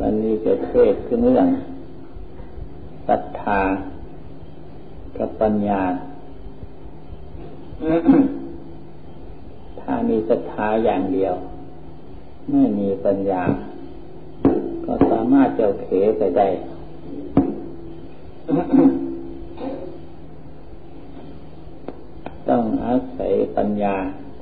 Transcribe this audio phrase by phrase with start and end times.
[0.00, 1.48] วันนี้จะเทศขึ้นเรื่อง
[3.08, 3.60] ศรัทธา
[5.18, 5.82] กับปัญญา
[9.80, 11.34] ถ้ามีศรัทธาอย่างเดียว
[12.50, 13.42] ไม่มีปัญญา
[14.84, 15.86] ก็สามารถเจ้าเข
[16.18, 16.48] ไปได้
[22.48, 23.94] ต้องอาศัยปัญญา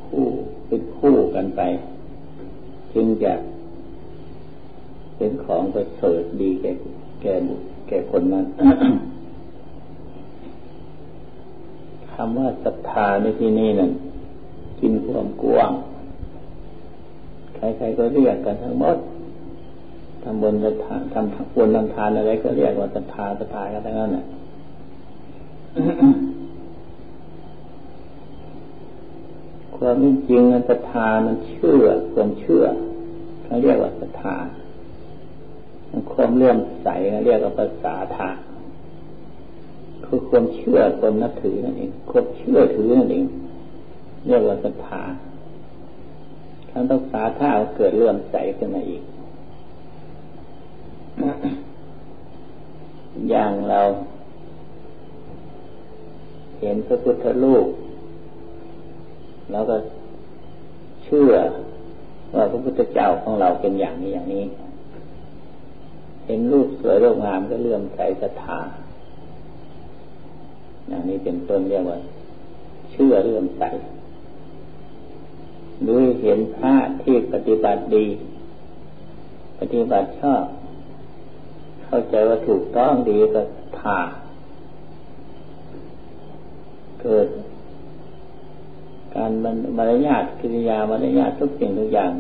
[0.05, 0.27] คู่
[0.67, 1.61] เป็นคู่กันไป
[2.95, 3.33] จึงจะ
[5.23, 6.73] เป็นของประเสริฐดีแก่
[7.23, 7.55] แก่บุ
[7.89, 8.47] แก่คนนั้น
[12.13, 13.91] คำว่าศรัทธาในที่นี้นั่น
[14.81, 15.73] กินความกว้าง
[17.57, 18.97] ใครๆก็เรียกกันทั้งหมด
[20.23, 20.55] ทำบน
[20.85, 24.25] ทานทำบนทำทานอะไรก็เรียกว่าศรัทธาศรัทธากันทั้งนั้นแหละ
[29.77, 29.97] ความ
[30.29, 32.65] จริงศรัทธามันเชื่อความเชื่อ
[33.45, 34.37] เขาเรียกว่าศรัทธา
[36.13, 36.89] ความเลื่อมใส
[37.25, 38.31] เรียกว่าภาษาธา
[40.05, 43.25] คือความเชื่อความนับถือนั่นเองความเชื่อถือนั่นเอง
[44.27, 45.03] เรียกว่าศรัทธา
[46.69, 49.03] ถ้าต้องสาธาเกิดเลื่อมใสขึ้นมาอีก
[53.31, 53.81] อย่างเรา
[56.61, 57.67] เห็นพระพุทธรูป
[59.53, 59.77] แล้วก็
[61.05, 61.33] เชื่อ
[62.35, 64.45] ว่าพระพุทธเจ้าของเราเป็นอย่างนี้อย่างนี้
[66.27, 68.59] เห็นรูปสวยรูปงามก็เลื่อมใสศรัทธา
[70.87, 71.99] อย่างนี้เป็นต้นเรียกว่า
[72.91, 73.63] เชื่อเลื่อมใส
[75.83, 78.07] หรือเห็นพระที่ปฏิบัติดี
[79.59, 80.45] ปฏิบัติชอบ
[81.85, 83.43] เข้าใจว่าถูกต้องดีก็
[83.81, 83.99] ทา
[87.03, 87.29] เกิด
[89.15, 89.31] การ
[89.79, 92.13] มารยาทกิริยามารยาททุกสิ่งทุกอย่าง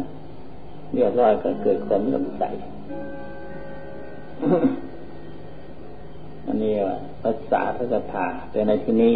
[0.94, 2.42] เรียบร้อยก็เกิดความเลื่อมใส
[6.46, 9.14] อันนี้ว่าภาษาพระศรัทธาแต่ในที่นี้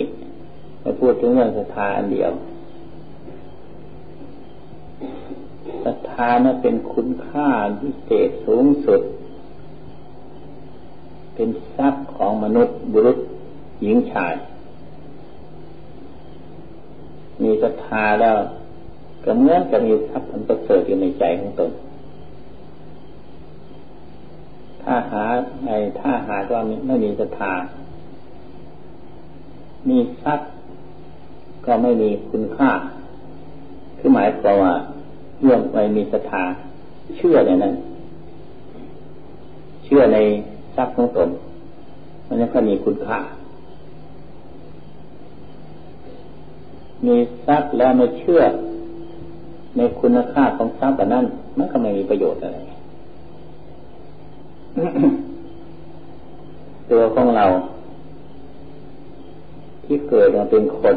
[0.82, 2.32] มาพูดถึงเรื่องศรัทธาอันเดียว
[5.84, 7.48] ศรัทธานั้นเป็นคุณค่า
[7.80, 9.00] พิเศษสูงสุด
[11.34, 13.18] เป็นทรัพย์ของมนุษย์บุรุษ
[13.82, 14.34] หญิงชาย
[17.42, 18.36] มีศรัทธาแล้ว
[19.24, 21.70] ก็เหมือนกับมีทรัพย์อันประเสริฐอยู่ในใจของตน
[24.86, 25.24] ถ้าหา
[25.66, 27.52] ไอ้ถ้าหาว่าไม่มีศรัทธา
[29.88, 30.48] มีทรัพย์
[31.66, 32.70] ก็ไม่มีคุณค่า
[33.98, 34.74] คือหมายความว่า
[35.42, 36.42] เรื่องไปมีศรัทธา
[37.16, 37.74] เชื่อในนั้น
[39.84, 40.18] เชื่อใน
[40.74, 41.28] ทรัพย์ของตน
[42.28, 43.18] มันก็มีคุณค่า
[47.06, 48.40] มีทรัพย์แล้วไม่เชื่อ
[49.76, 51.24] ในคุณค่าของทรัพย์แบบนั้น
[51.58, 52.58] มันก็ไม่มีประโยชน์อะไร
[56.90, 57.46] ตัวของเรา
[59.84, 60.96] ที่เกิดมาเป็นคน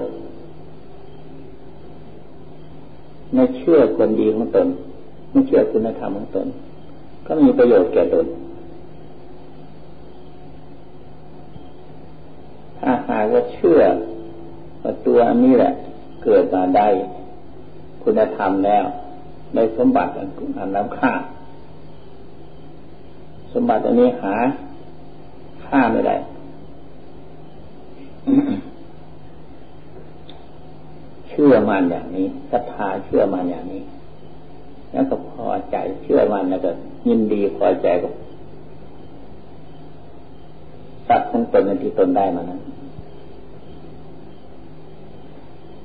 [3.33, 4.67] ไม่เชื่อคนดีของตน
[5.31, 6.47] ไม่เชื่อคุณธรรมของตน
[7.25, 8.25] ก็มีประโยชน์แก่ตน
[12.79, 13.79] ถ้าหากว่าเชื่อ
[14.81, 15.71] ว่าตัวนี้แหละ
[16.23, 16.87] เกิดมาได้
[18.03, 18.85] คุณธรรมแล้ว
[19.55, 21.11] ได้สมบัติอันล้ำค่า
[23.53, 24.35] สมบัติอันนี้หา
[25.65, 26.15] ค่าไม่ได้
[31.29, 33.81] เชื่อมันอย่างนี้ศรัทธาเชื่อมันอย่างนี้
[34.91, 36.71] แล้วก็พอใจเชื่อมันแล้วก็
[37.07, 38.13] ยินดีพอใจกับ
[41.07, 42.61] สัตว์ทั้งตนที่ตนได้มานั้น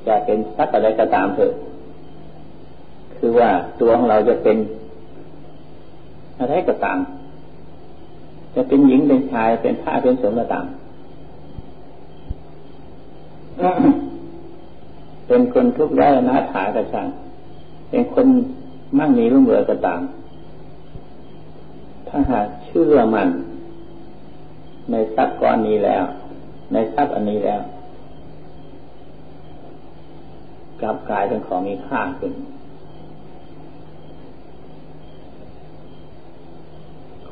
[0.06, 1.52] จะเป็นสัตว์อะไรก็ตามเถอะ
[3.16, 3.50] คือว่า
[3.80, 4.56] ตัวของเราจะเป็น
[6.40, 6.98] อะไรก็ตาม
[8.54, 10.66] จะเป็นหญิงเป็นชายเป็นพระเป็นสมก็ตาม
[15.26, 17.06] เป็นคนทุกข์ร้ายนาถากระชัง
[17.90, 18.26] เป็นคน
[18.98, 20.00] มั่งมีรุ่งเรืองก็ตาม
[22.08, 23.28] ถ้าหากเชื่อมัน
[24.90, 26.04] ในทรัพย์ก้อนนี้แล้ว
[26.72, 27.62] ในทรัพย์อันนี้แล้ว
[30.80, 32.32] กลับกลายเป็นของมีค่าขึ้น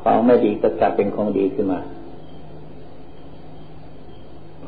[0.02, 1.80] ของไม่ดีก็กลับเป็นของดีขึ้นมา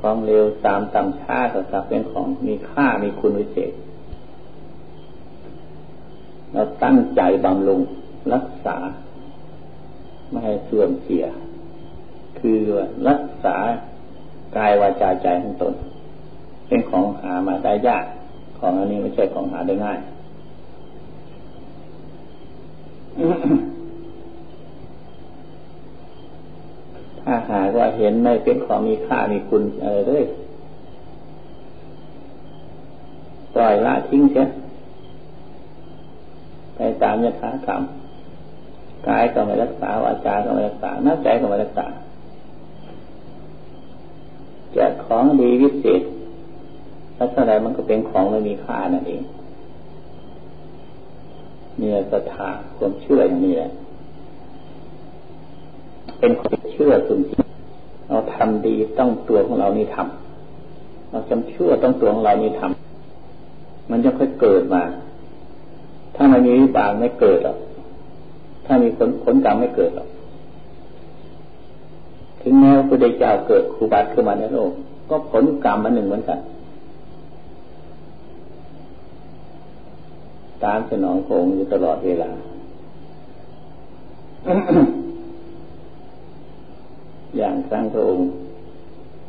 [0.01, 3.73] ของเร็วตามตามช้าก็กลับเป็นของมีค่ามีคุณวิเศษ
[6.53, 7.81] เราตั้งใจบำรุง
[8.35, 8.77] รักษา
[10.31, 11.25] ไม่ให้เสื่อมเสีย
[12.39, 12.59] คือ
[13.09, 13.57] รักษา
[14.57, 15.75] กายวาจาใจของตน
[16.69, 18.05] เป็นของหามาได้ยาก
[18.59, 30.25] ของอันนี้ไม่ใช่ของหาได้ง่ายาหากว่าเห็นไม่เป็นของมีค่ามีคุณอะไรเลย
[33.55, 34.47] ปล่อยละทิ้งเสีย
[36.77, 37.83] ไปตามยถากรรม
[39.09, 41.87] กายก็ไม่รักษาวาจาก็ไม่รักษาหน้ำใจก็ไม่รักษา
[44.77, 46.03] จะของดีวิเศษ
[47.17, 49.23] ถ้าเท่าไรมันก็เป็นของไม่มีค่านั่นเอง
[51.79, 53.71] เนี่ยศรัทธาความเชื่ออย่างนี้แหละ
[56.25, 57.43] เป็นความเชื่อสุนทร
[58.09, 64.83] เราทำดีต้องตัวของเรานี่ทำเราจำเชื่อต้องตัวของเรานี่ทำมันจะค่อยเกิดมา
[66.17, 67.59] ถ้ามันมีวิบากไม่เกิดหรอก
[68.67, 70.09] ถ้ามีผลผลกรรมไม่เกิดหรอก
[72.41, 74.71] ถึงแม้วพระพุทธเจ้าเกิดครูบาขึ้นมาในโลก
[75.11, 76.39] ก็ผลกรรมมันหนึ่งเหมือนกัน
[80.65, 82.31] ตามสนองโงอยู่ตลอดเวลา
[87.69, 88.27] ครั้งพระองค์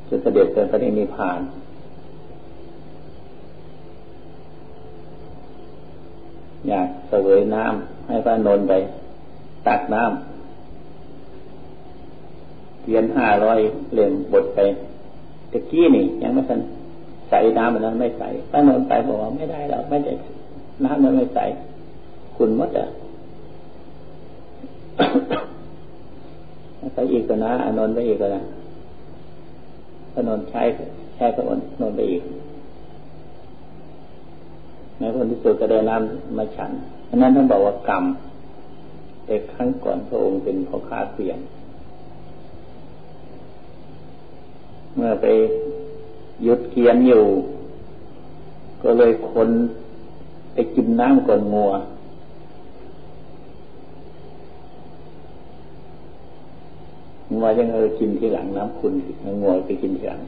[0.08, 1.40] จะเสด็จเป็นพระนิพพาน
[6.68, 8.74] อยากเสวยน้ำให้พระนนท์ไป
[9.68, 10.14] ตักน้ำ
[12.86, 13.60] เรียนห้าร้อย
[13.94, 14.60] เล่มบทไป
[15.52, 16.60] ตะกี้นี่ ยังไม่ทัน
[17.30, 20.14] ใส่น้ำมันนั้นไม่ใส่พระนนท์ไปบอกว่าไม่ได้หรอกไม่ได้
[20.84, 21.46] น้ำนั้นไม่ใส่
[22.38, 22.88] คุณมดอะ
[26.94, 28.42] ไปอีกก็นะอนนท์ไปอีกก็นะ
[30.14, 30.62] พระนนท์ใช้
[31.16, 32.24] ใช้พระนนท์ไปอีก
[34.98, 36.72] ในคนที่สุดก็ได้น้ำมาฉัน
[37.10, 38.04] อันนั้นท่านบอกว่ากรรม
[39.26, 41.38] แต่ครั้งก่อนพระองค์เป็นพ่อค้าเสียง
[44.96, 45.26] เมื่อไป
[46.44, 47.24] หยุดเขียนอยู่
[48.84, 49.50] ก็เลยคน
[50.54, 51.72] ไปกินน้ำก่อนงัว
[57.36, 58.94] งัวยังเออกินที่หลังน้ำคุณ
[59.42, 60.22] งัวไปกินที่หลัง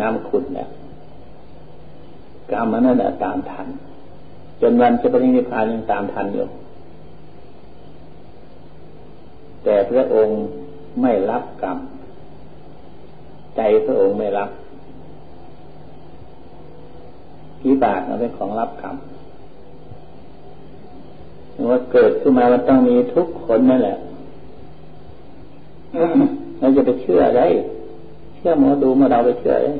[0.00, 0.68] น้ำคุณเนี่ย
[2.50, 3.66] กรรมมันนั่นแหละตามทัน
[4.60, 6.46] จนวันจะปรินิพพานยังตามทันอยู่
[9.64, 10.34] แต่พระองค์
[11.02, 11.78] ไม่รับกรรม
[13.56, 14.50] ใจพระองค์ไม่รับ
[17.60, 18.96] พิบากมันเป็นของรับกรรม
[21.70, 23.98] ว่าเกิดขึ้นมามันต้องมีทุกคนนั่นแหละ
[26.58, 27.46] เราจะไปเชื่อได้
[28.36, 29.72] เชื่อหมอดูมาเราไปเชื่อได้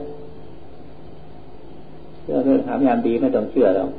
[2.20, 3.90] เชื่อเรื่องถามยามดีไม่ต้องเชื่อหรอก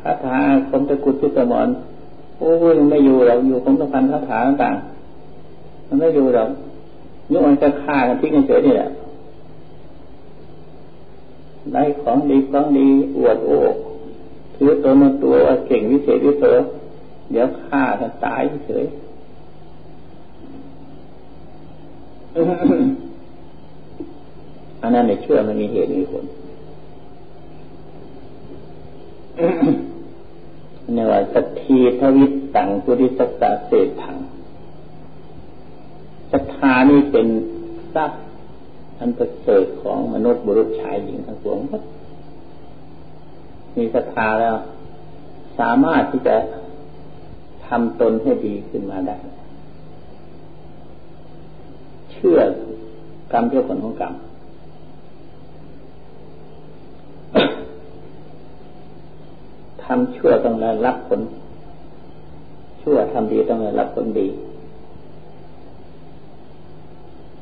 [0.00, 1.68] คาถาคมตะกุดทุสมอน
[2.38, 4.74] โอ้ยมันไม่อยู่เราอยู่คงต้องพันคาถาต่าง
[5.86, 6.44] มันไม่อยู่เรา
[7.30, 8.88] ยุมันจะฆ่ากันทิ้งกันเฉยนี่แหละ
[11.72, 13.58] ได้ของดีของดีอวดโอ้
[14.54, 15.34] ถือตัวมาตัว
[15.66, 16.62] เก่งวิเศษวิเศษ
[17.30, 18.84] เดี๋ยวฆ่ากันตายเฉย
[24.82, 26.24] อันนั้นในเชื่อมันมีเหตุมีผล
[30.94, 34.16] เนี่ยว่าสัตทีทวิตตังปุริสตาเศษถัง
[36.32, 37.26] ศรัทธานี่เป็น
[37.94, 38.22] ทรัพย์
[38.98, 41.58] อันประเสริฐของมนุษย์บุรุษชายหญิงทั้งปวง
[43.76, 44.54] มีศรัทธาแล้ว
[45.58, 46.36] สามารถที่จะ
[47.66, 49.16] ทำตนให้ดีขึ้นมาได้
[52.20, 52.36] ชื่อ
[53.32, 54.14] กรรมเชื่อผลของกรรม
[59.82, 61.20] ทำชั่วต้องได้รับผล
[62.82, 64.28] ชั่วทำดีต้องได้รับผลดี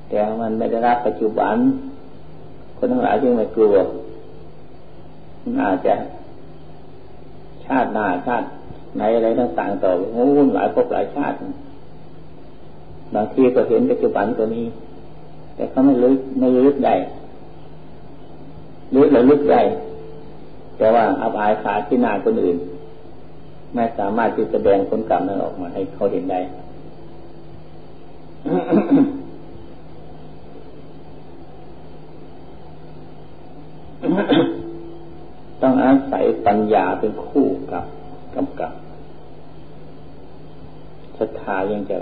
[0.09, 1.57] แต่มันไม่ได้รับปัจจุบัน
[2.77, 3.75] คนทั้งหลายจึงไม่กลัว
[5.63, 5.95] อาจจะ
[7.67, 8.47] ชาติหน้าชาติ
[8.97, 11.37] ไหนอะไรต่างๆต่อโอ้หลายภพหลายชาติ
[13.15, 14.63] บางทีก็เห็นปัจจุบันก็มี
[15.55, 16.95] แต่เขาไม่ลึกไม่ลึกได้
[18.95, 19.63] ลึกแล้วลึกได้
[20.79, 22.57] แต่ว่าอับอายขาที่นาคนอื่น
[23.75, 26.41] ไม่สามารถที่แสดงผลกรรมนั้นออกมาให้เขาเห็นได้
[35.63, 37.85] ต้องอาศัยปัญญาเป็นคู่กับ
[38.35, 38.73] กำกับ
[41.19, 41.99] ศรัทธายังจะ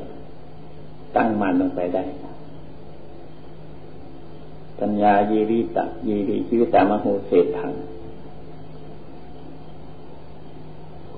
[1.16, 2.04] ตั้งมั่นลงไปได้
[4.80, 7.73] ปัญญายีวิตะยีวิชีวิตามโหเศษทัง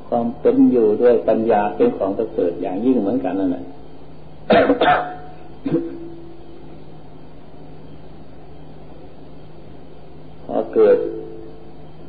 [0.08, 3.64] ความเป็นอยู่ด้วยปัญญาเป็นของประเสริฐอย่างยิ่งเหมือนกันนั่นแหละ
[10.44, 10.96] พอเกิด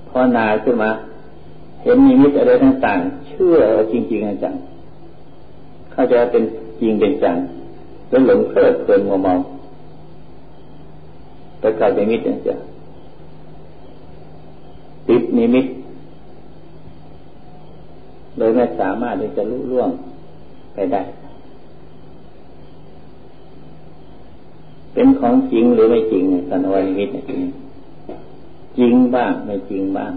[0.10, 0.92] พอนาขึ้นมา
[1.84, 3.58] เห็นมีมิตอะไรต่างๆ เชื่อ
[3.92, 4.56] จริงๆจัง
[5.92, 6.44] เข้าใจเป็น
[6.80, 7.36] จริงเป็นจัง
[8.10, 9.34] แล้วหลงเพลิดเพลินมัวเมา
[11.60, 12.56] แต่กลายเป็นมิตรอย่างเดีย
[15.08, 15.66] ติดนิมิต
[18.38, 19.90] โดยไม่สามารถที่จะลุล่วง
[20.74, 21.02] ไปได้
[24.94, 27.42] เป็นของจริงหรือไม่จริงสันวานิมิตจริง
[28.78, 30.14] จริงบ้างไม่จริงบ้าง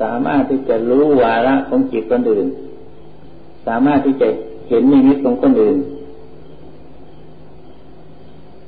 [0.00, 2.46] สามารถที่จะรู้วาระของจิตคนอื่น
[3.66, 4.28] สามารถที่จะ
[4.68, 5.76] เห็นนิมิตของคนอื่น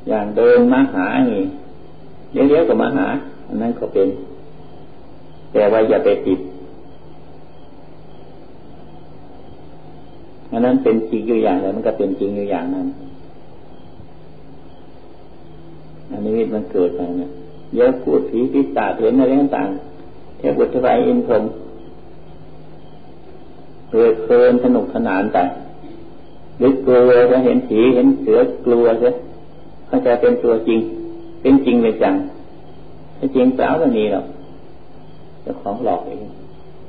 [0.08, 1.40] อย่างเดินมาหาอย่
[2.32, 3.06] เดี๋ยวๆก็มาหา
[3.49, 4.08] อันนั้นก็เป็น
[5.52, 6.38] แต่ว่าอย่าไปติด
[10.52, 12.87] อันนั้นเป็นจริงอยู่อย่างแล้วมันก็เป็นจริงอยู่อย่างนั้น
[16.11, 17.30] อันนี้มันเกิดอะไรเนี่ย
[17.76, 19.68] เยอะพูดผีพิศาจเห็นอะไรต่าง
[20.38, 21.45] เทพบุตรไายอินทรม
[23.90, 25.45] เรือเพลินสนุกสนานแต่
[26.59, 29.11] หรือกลัวจะเห็นผีเห็นเสือกลัวใช่
[29.87, 30.80] เขาจะเป็นตัวจริง
[31.40, 32.14] เป็นจริงเลยจัง
[33.18, 34.25] ถ้าจริงเปล่าก็มีหรอก
[35.45, 36.21] จะของหลอกเอง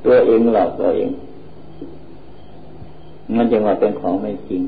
[0.06, 1.10] ตัวเองหลอกตัวเอง
[3.36, 4.62] มันจึงว่าเป็นของไม่จริง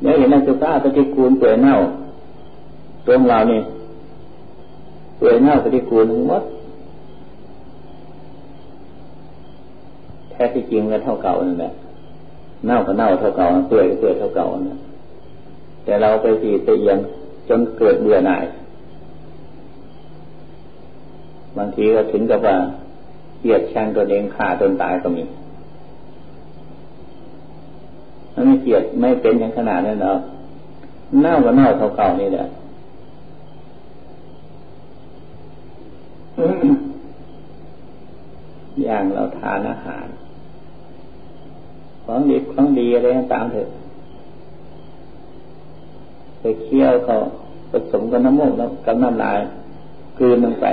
[0.00, 1.76] เมื่อเห็นนักศึกษาปฏิกูลเปื่อยเน่า
[3.06, 3.62] ตัวเราเนี่ย
[5.18, 6.42] เปื่อยเน่าปฏิกูลทั้งหมด
[10.34, 11.72] แท้ที่จริงก็เท่าเก่านั่นแหละ
[12.66, 14.80] เน่าก็เน่าเท่าเก่าเปื่อยก็เปื่อยเท่าเก่านั่น
[15.84, 16.98] แต่เราไปสีไปเอียง
[17.48, 18.44] จนเกิดเบื่อหน่าย
[21.58, 22.56] บางทีก็ถึงกับว่า
[23.40, 25.24] เกลียดชังตัวเองฆ่าตนตายก็มี
[28.34, 30.20] มันไม่เกลียดไม่เป็นอย่างขนาดนั้นหรอก
[31.20, 32.46] เน่าก็เน่าเท่าเก่านี่แหละ
[38.82, 40.06] อย่างเราทานอาหาร
[42.04, 43.68] ของดีของดีอะไรต่างเถอะ
[46.40, 47.14] ไปเคี่ยวเขา
[47.70, 49.38] ผสมกับน้ำมูกแล้วกับน้ำลาย
[50.18, 50.66] กืนลงไป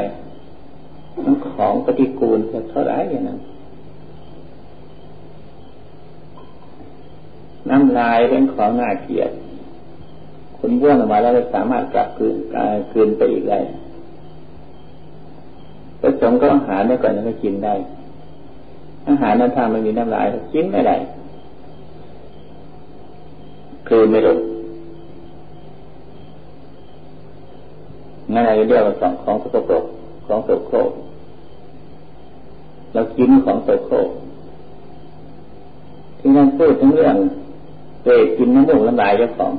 [1.23, 3.39] มันของปฏิกูลเท่าไรอย่างนั้น
[7.69, 9.31] น้ำลายเป็นของน่าเกลียด
[10.57, 13.59] คุณบ้วนออกมาแล้วสามารถกลับคืนกายคืนไปอีกได้
[16.01, 17.73] ผสมก็อาหารได้ก่อนก็กินได้
[19.09, 20.95] อาหารนั้นถ้าไม่มีน้ำลายกินไม่ได้
[23.93, 24.39] คืนไม่ลง
[28.33, 29.85] นั่นอะไรเรียกว่าสองของสกปรก
[30.27, 30.91] ของโสโครก
[32.93, 34.09] เรากินของโสโครก
[36.19, 37.15] ที่นั่นพูดถึงเรื่อง
[38.03, 39.53] เปรตกินน้ำมูกน้ำลายเจ้าของ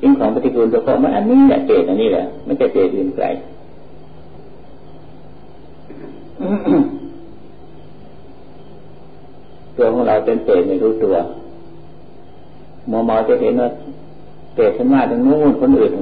[0.00, 3.26] กินของปฏิกูลโสโครกมันอันนี้แหละเปรตอันนี้แหละไม่ใช่เปรตอื่นไกล
[9.76, 11.16] ตัวของเราเป็นเปรตไม่รู้ตัว
[12.90, 13.68] มอมอจะเห็นว่า
[14.54, 15.92] เปรตฉันมาถึงนู้นคนอื่น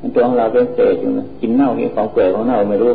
[0.00, 2.94] มันตัวของเราเป็นเศษอยู่นะกินเน่ากินของเปลือยของเน่าไม่รู้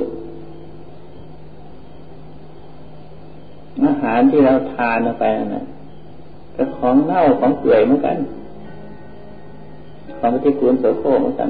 [3.84, 5.24] อาหารที่เราทานไป
[5.56, 5.64] นะ
[6.56, 8.18] ก็ของเน่าของเปื่อยเหมือนกัน
[10.20, 11.50] ของปฏิกูลโสโครเหมือนกัน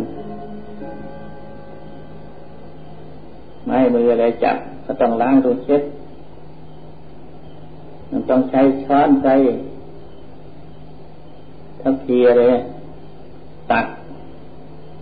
[3.65, 5.81] ไม่มืออะไรจับก็ต้องล้างตัวเช็ด
[8.11, 9.35] มันต้องใช้ช้อนใช้
[11.85, 12.43] ทัพพีอะไร
[13.71, 13.87] ตัก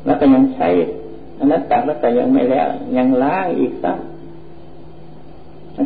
[0.06, 0.68] แล้วก็ยังใช้
[1.38, 3.94] อันนั้นตักแล้วแต่ยังไม่แล้ว ยังล้างอีกซะ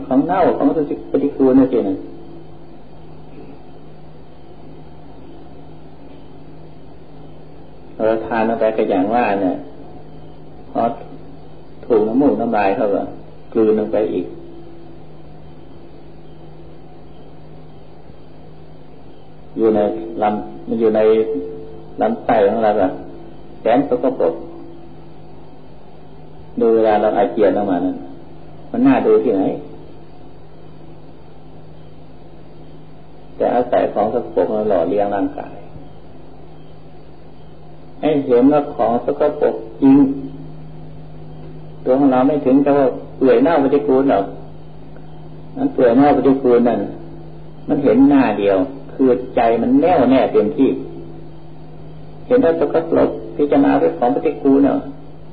[0.08, 1.98] ของเน่าของตัวปฏิกูลนั่นสินะ
[7.96, 9.56] เราทานลงไปก็อย่างว่าเนี่ย
[10.72, 10.82] พอ
[11.86, 13.02] ถูกน้ำมูกน้ำลายเขาก็
[13.54, 14.26] กลืนลงไปอีก
[19.68, 19.86] อยู่ใน
[20.24, 21.02] ลำมันอยู่ใน
[22.02, 22.90] ลำไส้ของเราอะ
[23.62, 24.34] แสนสกปรก
[26.60, 27.96] ดูเวลาเราอาเจียนออกมานั้น
[28.72, 29.44] มันน่าดูที่ไหน
[33.38, 35.56] แต่อาศัยของสกปรกมาหล่อเลี้ยงร่างกาย
[38.02, 39.98] ให้เห็นว่าของสกปรกจริง
[41.84, 42.86] ตัวของเราไม่ถึงแต่ว่า
[43.18, 44.26] เปื่อยเน่าปฏิกูลหรอก
[45.58, 46.80] นั้นเปื่อยเน่าปฏิกูลนั่น
[47.68, 48.58] มันเห็นหน้าเดียว
[48.98, 50.70] คือใจมันแน่วแน่เต็มที่
[52.26, 54.80] เห็นว่าสกปรกพิจารณาเรื่องของปฏิกูลเนาะ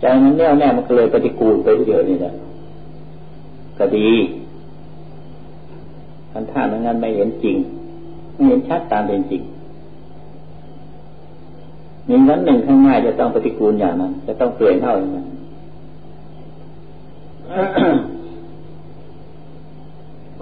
[0.01, 2.35] ใจมันแน่วแน่มันก็เลยปฏิกูลไปเดียวนี่แหละ
[3.79, 4.11] ก็ดี
[6.33, 7.57] ทันท่ามันงั้นไม่เห็นจริง
[8.35, 9.43] ไม่เห็นชัดตามเป็นจริง
[12.09, 15.27] มีวันหนึ่งข้างหน้าจะต้องปฏิกูลอย่างนั้นจะต้องเปลี่ยนเท่าอย่างนั้น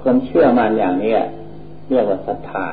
[0.00, 1.14] ความเชื่อมันอย่างนี้
[1.92, 2.64] เรียกว่าศรัทธา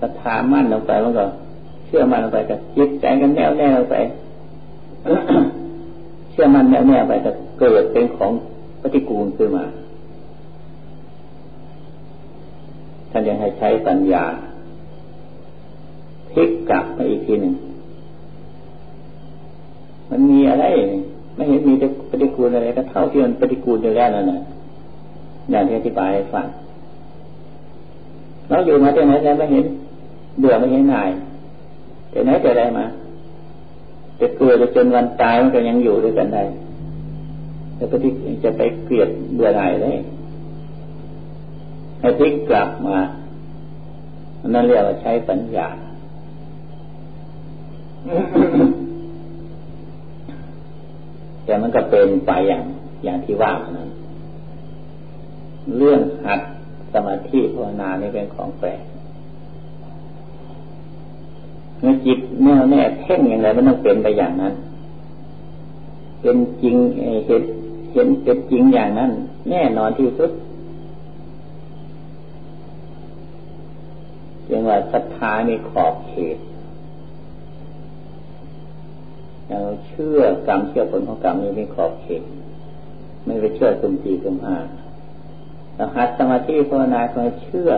[0.00, 1.26] ศรัทธามั่นลงไปมันก็
[1.86, 3.96] เชื่อมั่นลงไปกับจิตใจกันแน่วแน่ลงไป
[6.30, 8.32] เชื่อมั่นแน่วแน่ไปจะเกิดเป็นของ
[8.82, 9.64] ปฏิกูลขึ้นมา
[13.10, 14.24] ท่านยังให้ใช้ปัญญา
[16.32, 17.54] พลิกกลับมาอีกทีหนึ่ง
[20.10, 20.66] มันมีอะไร
[21.34, 21.74] ไม่เห็นมี
[22.10, 24.40] ปฏิกูลอะไรก็เท่าที่มันปฏิกูลอยู่แล้วนั่นแหละ
[25.50, 26.46] อย่างที่อธิบายให้ฟัง
[28.48, 29.64] เราอยู่มาที่ไหนแล้วไม่เห็น
[30.40, 31.10] เบื่อไม่เห็นหาย
[32.10, 32.84] แต่ไหนแต่ใดมา
[34.20, 36.42] จะเกิดจะจนวันตายมันก็ยังอยู่ด้วยกันได้
[37.78, 37.92] จะไป
[38.44, 39.96] จะไปเกลียดเบื่อหน่ายเลย
[42.00, 42.98] ให้พลิกกลับมา
[44.54, 45.68] นั่นเรียกว่าใช้ปัญญา
[51.44, 52.62] แต่มันก็เป็นไปอย่าง
[53.04, 53.88] อย่างที่ว่านั้น
[55.78, 56.40] เรื่องหัด
[56.92, 58.82] สมาธิภาวนานี่เป็นของแปลก
[61.80, 64.54] เมื่อจิตแน่วแน่เพ่งอย่างไรมันต้องเป็นไปอย่างนั้น
[66.20, 66.76] เป็นจริง
[67.26, 67.42] เห็น
[67.92, 69.10] เห็นเป็นจริงอย่างนั้น
[69.50, 70.30] แน่นอนที่สุด
[74.50, 76.38] ยังว่าศรัทธามีขอบเขต
[79.48, 82.22] เราเชื่อกรรมเชื่อผลของกรรมนี้มีขอบเขต
[83.24, 84.56] ไม่ไปเชื่อสุมจีสุมหา
[85.76, 87.70] เราหัดสมาธิภาวนาเพื่อเชื่อ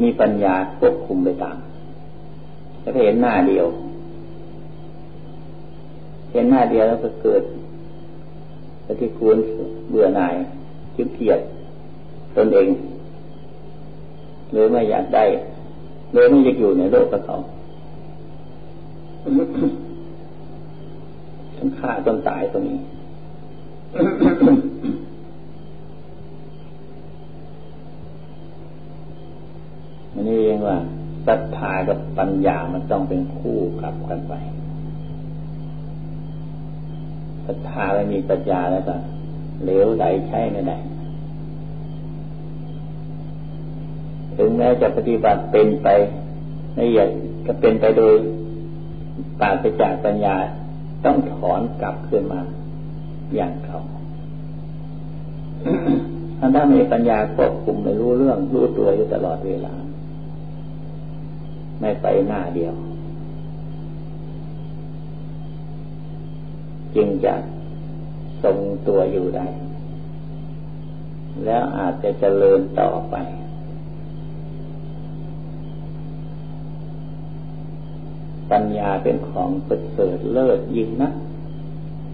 [0.00, 1.56] มีปัญญาควบคุมไปตาม
[2.80, 3.66] แล้วเห็นหน้าเดียว
[6.32, 7.42] เห็นหน้าเดียวแล้วก็เกิด
[8.86, 9.36] ปฏิกูล
[9.90, 10.34] เบื่อหน่าย
[10.94, 11.40] คิดเกียด
[12.36, 12.68] ตนเอง
[14.52, 15.24] เลยไม่อยากได้
[16.12, 17.36] เลยไม่อยากอยู่ในโลกกับเขา
[21.56, 22.78] ฉันฆ่าจนตายตรงนี้
[30.28, 30.76] นี่เองว่า
[31.60, 34.34] ศรัทธากับปัญญามันต้องเป็นคู่กับกันไป
[37.46, 38.94] ศรัทธาไม่มีปัญญาแล้วก็
[39.62, 40.78] เหลวไหลใช่ไม่ได้
[44.36, 45.88] ถึงแม้จะปฏิบัติเป็นไป
[46.78, 47.08] ละเอียด
[47.46, 48.14] ก็เป็นไปโดย
[49.40, 50.36] ปราศจากปัญญา
[51.04, 52.40] ต้องถอนกลับขึ้นมา
[53.34, 53.80] อย่างเขา
[56.54, 59.74] ถ้าไมีปัญญาควบคุมไม่รู้เรื่องรู้ตัวอยู่ตลอดเวลา
[61.80, 62.74] ไม่ไปหน้าเดียว
[66.94, 67.34] จึงจะ
[68.42, 69.46] ทรงตัวอยู่ได้
[71.44, 73.16] แล้วอาจจะเจริญต่อไป
[78.50, 81.10] ปัญญาเป็นของประเสริฐเลิศยิ่งนะ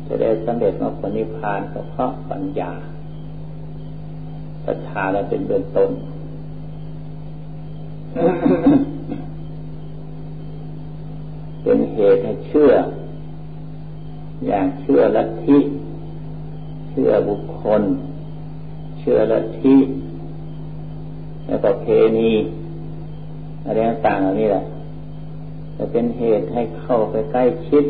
[0.06, 2.72] จะได้สำเร็จมรรคผลนิพพานก็เพราะปัญญา
[4.66, 5.90] ศรัทธาเราเป็นเบื้องต้น
[11.68, 12.72] เป็นเหตุให้เชื่อ
[14.46, 15.58] อย่างเชื่อลัทธิ
[16.90, 17.82] เชื่อบุคคล
[18.98, 19.76] เชื่อลัทธิ
[21.46, 21.86] แล้วก็เพ
[22.18, 22.32] ณี
[23.64, 24.64] อะไรต่างๆเหล่านี้แหละ
[25.76, 27.84] จะเป็นเหตุให้เข้าไปใกล้ชิด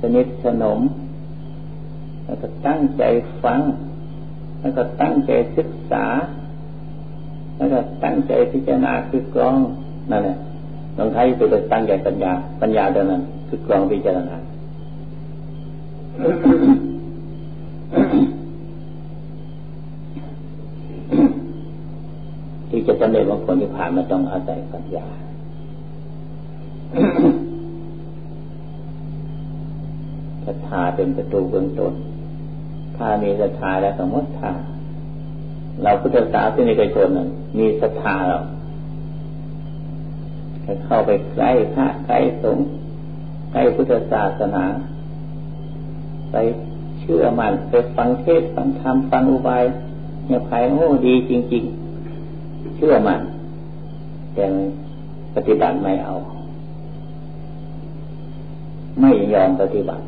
[0.00, 0.80] สนิทสนม
[2.24, 3.02] แล้วก็ตั้งใจ
[3.42, 3.60] ฟัง
[4.60, 6.06] แล้วก็ตั้งใจศึกษา
[7.56, 9.56] แล้วก็ตั้งใจพิจารณาคือกรอง
[10.10, 10.38] นั่นแหละ
[10.98, 11.40] ลองไทยไป
[11.72, 12.32] ตั้งใจปัญญา
[12.62, 14.36] ปัญญาเดินนั้นคือกรองพิจารณา
[22.68, 25.06] ที่จะสำเร็จบางคนที่ผ่านมาต้องอาศัยปัญญา
[30.44, 31.92] ศรัทธาเป็นประตูเบื้องต้น
[32.96, 34.50] ถ้ามีศรัทธาแล้วสมมติถ้า
[35.82, 37.08] เราพุทธศาสนิกชน
[37.58, 38.38] มีศรัทธาเรา
[40.66, 42.64] จะเข้าไปใกล้พระใกล้สงฆ์
[43.52, 44.64] ใกล้พุทธศาสนา
[46.32, 46.36] ไป
[47.00, 49.64] เชื่อมันไปฟังเทศฟังธรรมฟังอุบาย
[50.26, 51.64] เนี่ยใครโอ้ดีจริง
[52.20, 53.20] ๆ เชื่อมัน
[54.34, 54.44] แต่
[55.34, 56.14] ปฏิบัติไม่เอา
[59.00, 60.04] ไม่ยอมปฏิบัติ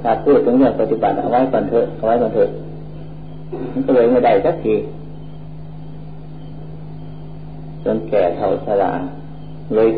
[0.00, 2.48] ถ้าพูดถึงเรื่องปฏิบัติเอาไว้ก่อนเถอะเอาไว้ก่อนเถอะ
[3.72, 4.74] มันก็เลยไม่ได้สักที
[7.84, 8.92] จนแก่เท่าชรา
[9.74, 9.90] เลย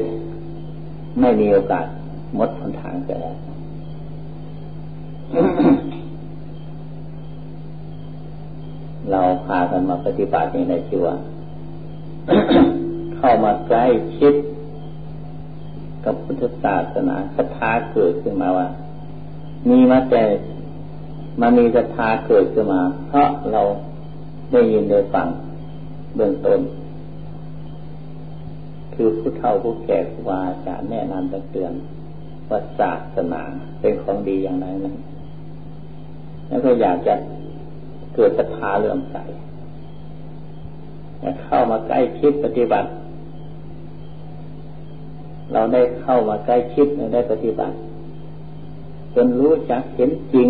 [1.20, 1.86] ไม่มีโอกาส
[2.38, 3.34] มดหนทางแล้ว
[9.10, 11.14] เราพากันมาปฏิบัติในชีวะ
[13.16, 13.86] เข้ามาใกล้
[14.18, 14.34] ชิด
[16.04, 18.68] กับพุทธศาสนาศรัทธาเกิดขึ้นมาว่า
[19.68, 20.24] มีมาแต่
[21.40, 23.62] มันมีศรัทธาเกิดขึ้นมา เพราะเรา
[24.52, 25.26] ได้ยินได้ฟัง
[26.16, 26.60] เบื้องต้น
[28.96, 31.72] คือผู้เฒ่าผู้แก่ครูบาอาจารย์แนะนำตักเตือน
[32.48, 33.42] ว่าศาสนา
[33.80, 34.96] เป็นของดีอย่างไรนั้น
[36.48, 37.14] แล้วก็อยากจะ
[38.14, 39.16] เกิดศรัทธาเลื่อมใส
[41.44, 42.88] เข้ามาใกล้ชิดปฏิบัติ
[45.52, 47.74] เราได้เข้ามาใกล้ชิดได้ปฏิบัติ
[49.14, 50.48] จนรู้จักเห็นจริง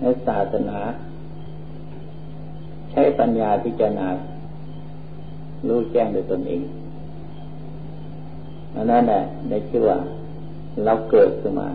[0.00, 0.78] ในศาสนา
[2.90, 4.08] ใช้ปัญญาพิจารณา
[5.68, 6.60] รู้แจ้งโดยตนเอง
[8.90, 9.98] นั่นแหละได้ชื่อว่า
[10.84, 11.68] เราเกิดขึ้นมา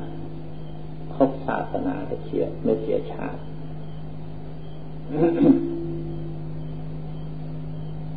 [1.13, 3.39] พบศาสนาได้เชียไม่เสียชาติ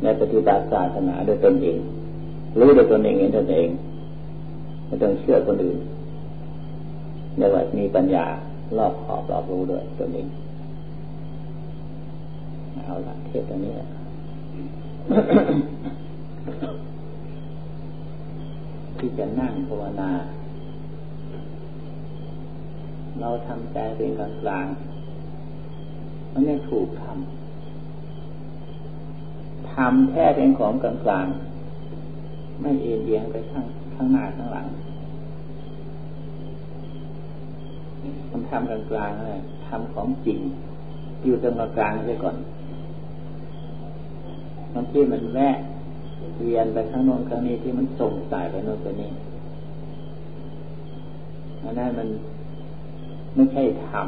[0.03, 1.77] ในปฏิบัติศาสนาโดยตนเอง
[2.59, 3.67] รู้โดยตนเองเห็นตนเอง
[4.85, 5.79] ไม่ต้องเชื่อคนอื่น
[7.37, 8.25] เรียกว่ามีปัญญา
[8.77, 10.27] รอบขอบรอบรู้ด้วยตนเอง
[12.85, 13.73] เอาละเทศตรงนี้
[18.97, 20.11] ที่จะนั่งภาวนา
[23.19, 24.65] เราทำใจเป็นกลางกลาง
[26.31, 31.27] มันไม่ถูกทำทำแท้เป็นของกลางกลาง
[32.61, 34.67] ไม่เอียงเอียงไปข้างข้างหน้าข้างหลัง
[38.31, 40.39] มันทำกลางกลางเลยทำของจริง
[41.23, 42.35] อยู่ตรงกลางใช่ก่อน
[44.73, 45.55] บางทีมันแวะ
[46.43, 49.11] เวียนไปข้างโน้นข้างนี้ที่มันส่งสายไปโน้นไปนี้
[51.63, 52.07] อันนั้นมัน
[53.35, 54.07] ไม่ใช่ธรรม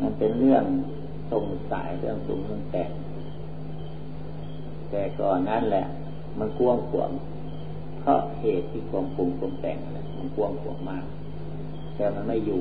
[0.00, 0.64] มันเป็นเรื่อง
[1.32, 2.84] ส่งสายเรื่องสูงเรื่องแต่
[4.90, 5.84] แต่ก่อนนั้นแหละ
[6.38, 7.10] มันกว้างขวาง
[8.00, 9.76] เพราะเหตุที่ความปรุงความแต่ง
[10.18, 11.04] มันกว้างขวางมาก
[11.96, 12.60] แต่มันไม่อยู่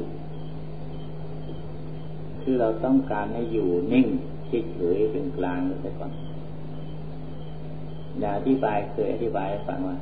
[2.51, 4.07] คือเราต้องการให้อยู่นิ่ง
[4.47, 6.12] เฉยเป็นกลางไปก่อน
[8.19, 9.97] อย่าอธิบายเคยอธิบายให้ฟังว่า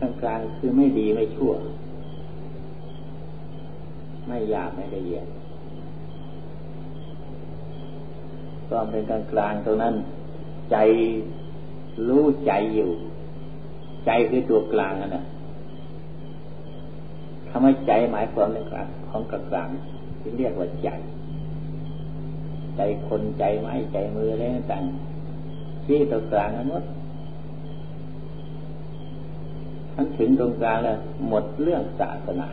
[0.00, 1.52] กลางกลางคือไม่ดีไม่ชั่ว
[4.26, 5.26] ไม่หยาบไม่ละเอียด
[8.68, 9.94] ความเป็นกลางกลางตรงนั้น
[10.70, 10.76] ใจ
[12.08, 12.90] รู้ใจอยู่
[14.06, 15.24] ใจคือตัวกลางนั่นแหละ
[17.48, 19.68] คำว่าใจหมายความในกลางของกลางกลาง
[20.26, 20.88] ที่เรียกว่าใจ
[22.76, 24.82] ใจคนใจไม้ใจมืออะไรต่าง
[25.86, 26.84] ที่ตรงกลางนั้นหมด
[29.94, 30.96] ทั้นถึงตรงกลางแล้ว
[31.28, 32.48] หมดเรื่องศาสนา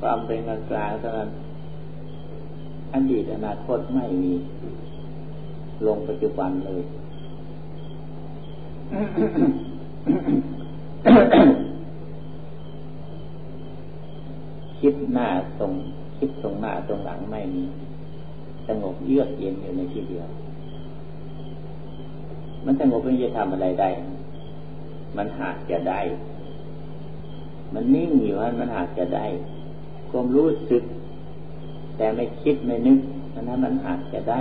[0.00, 1.30] ความเป็นกลางกลางเท่านั้น
[2.94, 4.32] อดีตอนาคตไม่มี
[5.86, 6.82] ลงปัจจุบันเลย
[14.80, 15.28] คิดหน้า
[15.60, 15.72] ตรง
[16.18, 17.64] คิดตรงหน้าตรงหลังไม่มี
[18.68, 20.26] สงบเยือกเย็นอยู่ในที่เดียว
[22.64, 23.88] มันสงบไม่จะทำอะไรได้
[25.16, 26.00] มันหากจะได้
[27.74, 29.26] มันนิ่งอยู่มันหากจะได้
[30.10, 30.82] ความรู้สึก
[31.96, 32.98] แต่ไม่คิดไม่นึก
[33.34, 34.40] นั้นมันอาจจะได้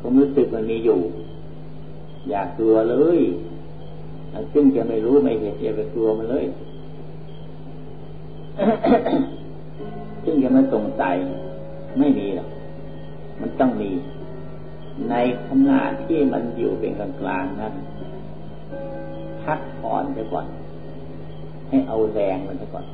[0.00, 0.98] ความรู้สึกมันมีอยู่
[2.30, 3.20] อยากกลัวเลย
[4.52, 6.44] ซึ่งจะไม่รู้ไม่เห็นอย่าไปกลัวมันเลย
[10.24, 11.16] ซึ่งจะมาสงสัย
[11.98, 12.48] ไม่มีหรอก
[13.40, 13.90] มันต้องมี
[15.10, 15.14] ใน
[15.48, 17.74] ขณะที่มันอยู่เป็นกลางกลางนั้น
[19.42, 20.46] พักผ่อนไปก่อน
[21.68, 22.86] ให้เอาแรงมันไปก่อน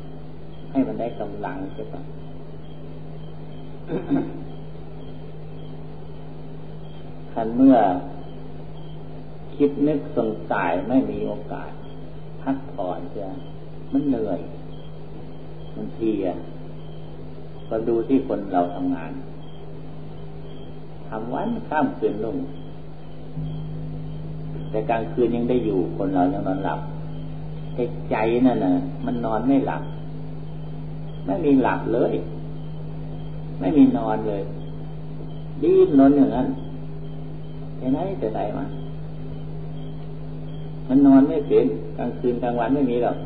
[0.71, 2.01] ให้มันได้กำลังใช่ปะ
[7.33, 7.77] คันเมื่อ
[9.57, 11.71] คิดนึกสงสัยไม่มีโอกาส
[12.43, 13.27] พักผ่อนจะ
[13.93, 16.27] มันเหนื่อยันเพีย
[17.69, 19.13] ก็ดูที่คนเราทำงาน
[21.09, 22.37] ทำวันข้ามคืนลุ่ง
[24.71, 26.81] แต่กลางคืนยังได้อยู่คนเรายังนอนหลับ
[27.75, 28.17] แต่ใจ
[28.47, 28.73] นั่นน่ะ
[29.07, 29.83] มันนอนไม่หลับ
[31.27, 32.13] ไม่มีหลับเลย
[33.59, 34.43] ไม่มีนอนเลย
[35.63, 36.47] ดิ้นนอนอย่างนั้น
[37.77, 38.65] ไปไหนแต่ไหนมา
[40.89, 41.67] มันนอนไม่เป็น
[41.97, 43.17] กลางคืนกลางวันไม่มีหรอก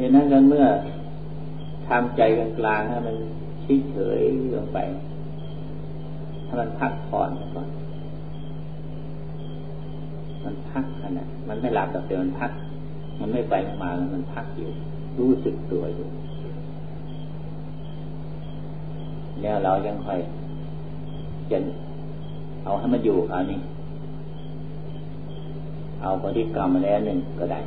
[0.00, 0.66] เห็นนั้นกันเมื่อ
[1.88, 2.22] ทำใจ
[2.58, 3.16] กลางๆให้มัน
[3.64, 4.20] ชิเฉย
[4.54, 4.78] ลงไป
[6.46, 7.68] ถ้ามันพักผ่อนก่อน
[10.44, 12.50] มันพักขนาดมันไม่หลับแต่มันพัก
[13.20, 14.68] มันไม่ไปมาแล้วมันพักอยู่
[15.18, 16.08] รู้สึกตัวอยู่
[19.42, 20.20] แล้วเรายังค่อย
[21.50, 21.58] จะ
[22.64, 23.58] เอาให้มันอยู่คราวนี้
[26.00, 27.60] เอาปฏิกรรมมาแล้วหนึ่งก็ได้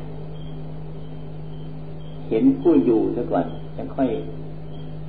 [2.30, 3.46] เห็นผู้อยู่ซะก่อน
[3.78, 4.10] จะค่อย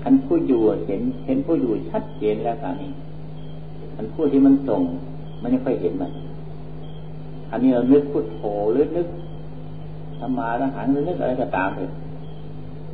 [0.02, 2.90] คันผู้อยู่เห็น เห็นผู้อยู่ชัดเจนแล้วคราวนี้
[3.96, 4.82] อันผู้ที่มันส่ง
[5.40, 6.12] มันไม่ค่อยเห็นมัน
[7.50, 8.40] อันนี้เรานึกพุทโธ
[8.72, 9.06] หรือนึก
[10.18, 11.88] ธรรมาทหารหรือนึกอะไรก็ตามเลย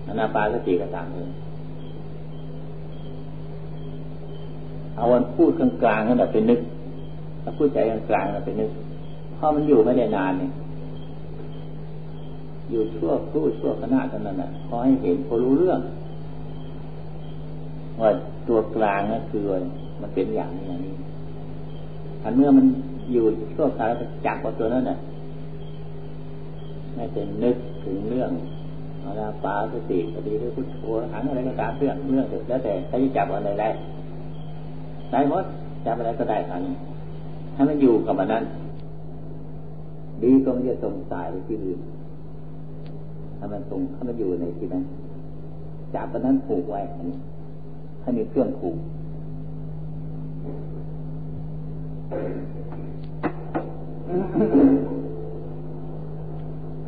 [0.06, 1.28] อนาปาสติก็ตามเลย
[4.96, 6.60] เอาวันพูดกลางๆนั่นแหละเป็นนึก
[7.42, 8.70] ถ้าพูดใจกลางๆนั่นเป็นนึก
[9.36, 10.50] เพราะมันอยู่ไม่ได้นานเนี่ย
[12.70, 15.80] อยู่ชั่วครู่ชั่วขณะเท่านั้นแหละพอให้เห็นพอรู้เรื่อง
[18.00, 18.10] ว่า
[18.48, 19.42] ตัวกลางนั่นคือ
[20.00, 20.94] มันเป็นอย่างนี้อย่างนี้
[22.24, 22.66] อันเมื่อมัน
[23.12, 23.90] อยู่ชั่วคราว
[24.26, 24.98] จับเอาตัวนั้นน่ะ
[26.94, 28.30] ไม่เป็นนึกถึงเรื่อง
[29.00, 30.80] เอาละปาสติสติหรือพุทโธ
[31.12, 33.68] หันอะไรก็ตามเรื่องเรื่องเถอะแล้วแต่ใครจะจับอะไรได้
[35.10, 35.44] ได้หมด
[35.86, 36.74] จับอะไรก็ได้ครันี้
[37.54, 38.44] ให้มันอยู่กับมันนั้น
[40.22, 41.80] ดีก็ไมันจะสงสายไปที่อื่น
[43.42, 44.84] ถ้ามันส่งถ้ามันอยู่ในที่นั้น
[45.94, 47.16] จับมันนั้นผูกไว้อันนี้
[48.02, 48.76] ถ้ามีเครื่องผูก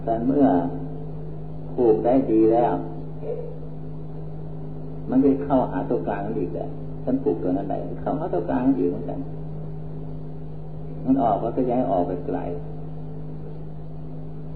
[0.04, 0.46] แต่เมื่อ
[1.74, 2.74] ผูกได้ดีแล้ว
[5.10, 6.68] มันจะเข้าหาตัวกลางอีกเลย
[7.04, 9.20] ฉันผูกตัวนั้นไหนเข้าหาตัวกลางนั่นอีกเหมือนกัน
[11.04, 12.38] มันออกก็จะย้ายออกไปไกล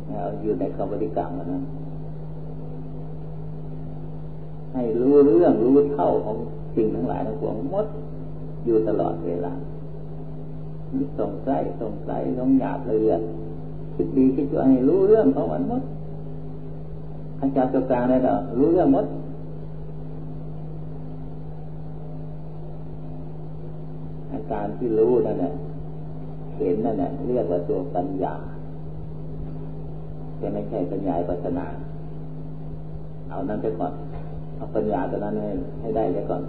[0.06, 1.62] แล้วอยู่ในคำปฏิกรรมนั้น
[4.76, 6.36] ให้รู้เรื่องรู้เท่าของ
[6.76, 7.86] สิ่งทั้งหลายทั้งปวงมด
[8.64, 9.52] อยู่ตลอดเวลา
[11.18, 13.20] สงใกล้ส่งไกลลงหยาบละเอียด
[13.94, 15.82] คิดดีคิดชั่วให้รู้เรื่องของมันมด
[17.40, 19.06] อาจารย์ตัวกลางได้หรอรู้เรื่องมด
[24.32, 25.52] อาการที่รู้นั่นแหละ
[26.56, 28.34] เห็นนั่นแหละเรียกว่าตัวปัญญา
[30.40, 31.66] จะไม่ใช่ปัญญาปัสนา
[33.30, 33.92] เอานั้นไปก่อน
[34.56, 36.42] เอาปัญญาตัวนั้นให้ให้ได้ไปก่อน